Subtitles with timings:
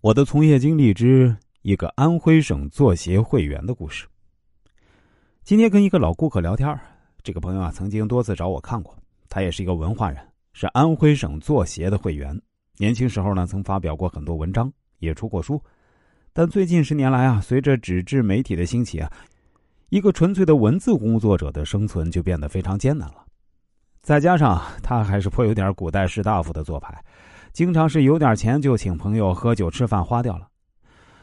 [0.00, 4.06] 我的从业经历之一个安徽省作协会员的故事。
[5.42, 6.78] 今天跟一个老顾客聊天，
[7.24, 8.96] 这个朋友啊曾经多次找我看过，
[9.28, 12.40] 他也是一个文化人，是安徽省作协的会员。
[12.76, 15.60] 年轻时候呢，曾发表过很多文章，也出过书。
[16.32, 19.12] 但最近十年来啊，随着纸质媒体的兴起啊，
[19.88, 23.24] 一个纯粹的文字工作者的生存就变得非常艰难了。
[24.08, 26.98] 再加上他还是颇有点古代士大夫的做派。
[27.52, 30.48] 经常是有点钱就请朋友喝酒吃饭花掉了。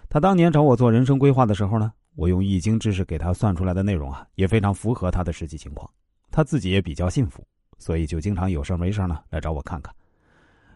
[0.08, 5.90] 他当年找我做人生规划的时候呢，我用易经知识给他算出来的内容啊，也非常符合他的实际情况。
[6.30, 7.44] 他自己也比较信服，
[7.80, 9.92] 所以就经常有事没事呢来找我看看。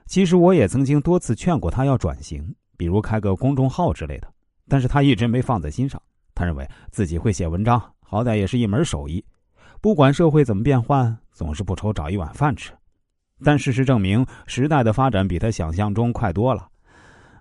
[0.07, 2.43] 其实我也曾经多次劝过他要转型，
[2.75, 4.27] 比如开个公众号之类的，
[4.67, 6.01] 但是他一直没放在心上。
[6.33, 9.23] 他认为自己会写文章，好歹也是一门手艺，
[9.79, 12.73] 不管社会怎么变换，总是不愁找一碗饭吃。
[13.45, 16.67] 但事实证明，时代的发展比他想象中快多了。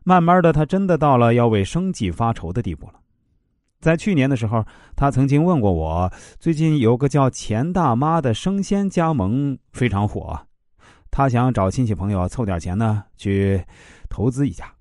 [0.05, 2.93] 慢慢的，他真的到了要为生计发愁的地步了。
[3.81, 10.47] 在去年的时候，他曾经问过我，最近有个叫钱大妈的生鲜加盟非常火，
[11.11, 13.61] 他想找亲戚朋友凑点钱呢，去
[14.09, 14.73] 投资一下，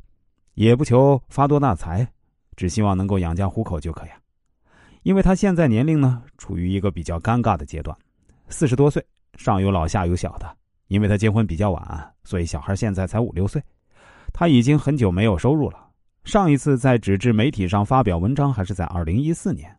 [0.53, 2.07] 也不求发多大财，
[2.55, 4.09] 只希望能够养家糊口就可以。
[5.01, 7.97] 因为他现在年龄呢，处于一个比较尴尬的阶段，
[8.49, 9.05] 四十多岁，
[9.37, 10.57] 上有老下有小的。
[10.87, 13.61] 因为他结婚比较晚，所以小孩现在才五六岁。
[14.33, 15.87] 他已经很久没有收入了。
[16.23, 19.69] 上一次在纸质媒体上发表文章还是在二零一四年。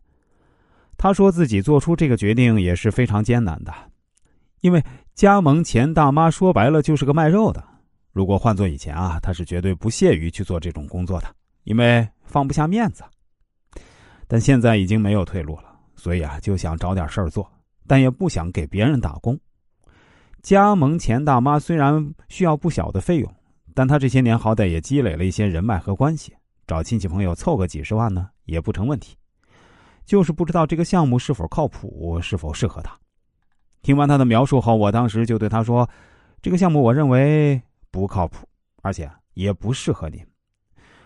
[0.97, 3.73] 他说自己做出这个决定也是非常艰难的，
[4.61, 4.83] 因为
[5.15, 7.63] 加盟钱大妈说白了就是个卖肉的。
[8.11, 11.27] 如果换做以前啊，他是绝对不屑于去做这种工作的，
[11.63, 13.03] 因为放不下面子。
[14.27, 17.49] 但现在已经没有退路了，所以啊，就想找点事儿做，
[17.89, 19.37] 但也不想给别人打工。
[20.43, 23.35] 加盟钱大妈虽然需要不小的费用，
[23.73, 26.31] 但她这些年好歹也积累了一些人脉和关系，
[26.67, 29.17] 找亲戚朋友凑个几十万呢也不成问题。
[30.05, 32.95] 就是不知道这个项目是否靠谱，是否适合他。
[33.81, 35.89] 听完他的描述后，我当时就对他说
[36.43, 37.59] ：“这个项目我认为
[37.89, 38.47] 不靠谱，
[38.83, 40.23] 而且也不适合您。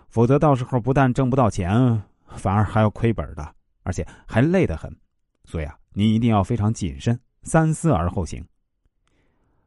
[0.10, 4.94] 否则到时候不但挣不到钱，反而还要亏本的，而且还累得很。
[5.46, 8.46] 所以啊，您一定要非常谨慎，三思而后行。”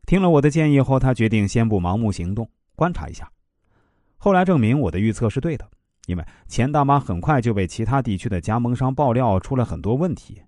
[0.06, 3.30] 听了我的建议后，他决定先不盲目行动，观察一下。
[4.18, 5.68] 后来证明我的预测是对的，
[6.06, 10.42] 因为钱大妈很快就被其他地区的加盟商爆料出了很多问题。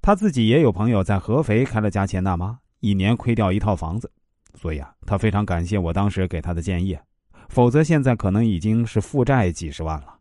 [0.00, 4.10] 他自己也有朋友在合肥开了家钱大妈，一年亏掉一套房子，
[4.54, 6.98] 所以啊，他非常感谢我当时给他的建议，
[7.48, 10.18] 否则现在可能已经是负债几十万了。